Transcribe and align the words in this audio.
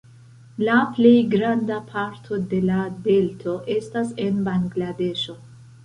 La 0.61 0.77
plej 0.95 1.11
granda 1.33 1.77
parto 1.91 2.41
de 2.55 2.63
la 2.71 2.81
delto 3.07 3.57
estas 3.79 4.15
en 4.29 4.45
Bangladeŝo. 4.53 5.43